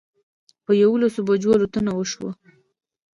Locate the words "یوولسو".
0.81-1.19